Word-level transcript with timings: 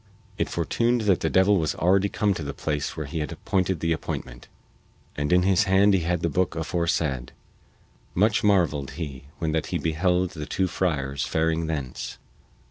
It 0.39 0.49
fortuned 0.49 1.01
that 1.01 1.19
the 1.19 1.29
devil 1.29 1.57
was 1.57 1.75
already 1.75 2.09
come 2.09 2.33
to 2.33 2.41
the 2.41 2.55
place 2.55 2.97
where 2.97 3.05
he 3.05 3.19
had 3.19 3.31
appointed 3.31 3.81
the 3.81 3.91
appointment, 3.93 4.47
and 5.15 5.31
in 5.31 5.43
his 5.43 5.65
hand 5.65 5.93
he 5.93 5.99
had 5.99 6.21
the 6.21 6.27
booke 6.27 6.55
aforesaid. 6.55 7.33
Much 8.15 8.43
marveled 8.43 8.93
he 8.97 9.25
when 9.37 9.51
that 9.51 9.67
he 9.67 9.77
beheld 9.77 10.31
the 10.31 10.47
two 10.47 10.65
friars 10.65 11.23
faring 11.23 11.67
thence. 11.67 12.17